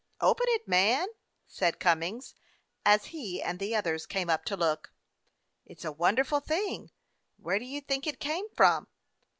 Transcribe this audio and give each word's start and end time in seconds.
"Open 0.19 0.47
it, 0.49 0.67
man," 0.67 1.09
said 1.45 1.79
Cummings, 1.79 2.33
as 2.83 3.05
he 3.13 3.39
and 3.39 3.59
the 3.59 3.75
others 3.75 4.07
came 4.07 4.31
up 4.31 4.43
to 4.45 4.57
look. 4.57 4.91
"It 5.63 5.79
's 5.79 5.85
a 5.85 5.91
wonderful 5.91 6.39
thing. 6.39 6.89
Where 7.37 7.59
do 7.59 7.65
you 7.65 7.81
think 7.81 8.07
it 8.07 8.19
came 8.19 8.49
from?" 8.55 8.87